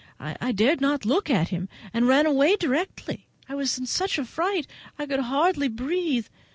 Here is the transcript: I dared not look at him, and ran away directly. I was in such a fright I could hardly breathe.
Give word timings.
I 0.19 0.51
dared 0.51 0.81
not 0.81 1.05
look 1.05 1.29
at 1.29 1.49
him, 1.49 1.69
and 1.93 2.07
ran 2.07 2.25
away 2.25 2.55
directly. 2.55 3.27
I 3.47 3.53
was 3.53 3.77
in 3.77 3.85
such 3.85 4.17
a 4.17 4.25
fright 4.25 4.65
I 4.97 5.05
could 5.05 5.19
hardly 5.19 5.67
breathe. 5.67 6.25